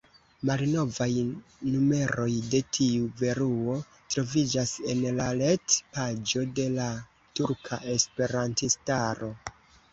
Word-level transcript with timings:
Malnovaj 0.49 1.09
numeroj 1.73 2.29
de 2.53 2.61
tiu 2.77 3.11
revuo 3.25 3.77
troviĝas 4.15 4.73
en 4.95 5.05
la 5.21 5.29
ret-paĝo 5.43 6.49
de 6.61 6.69
la 6.81 6.91
turka 7.39 7.83
esperantistaro. 7.99 9.35